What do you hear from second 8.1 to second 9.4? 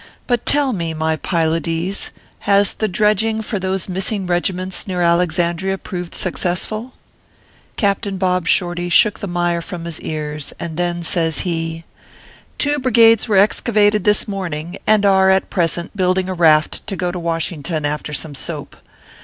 Bob Shorty shook the